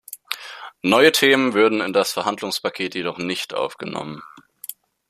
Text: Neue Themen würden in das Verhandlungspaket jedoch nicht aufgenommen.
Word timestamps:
Neue 0.81 1.11
Themen 1.11 1.53
würden 1.53 1.79
in 1.79 1.93
das 1.93 2.11
Verhandlungspaket 2.11 2.95
jedoch 2.95 3.19
nicht 3.19 3.53
aufgenommen. 3.53 4.23